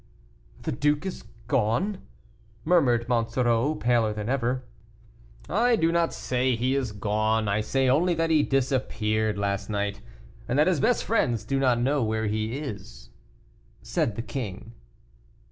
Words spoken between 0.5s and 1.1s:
"The duke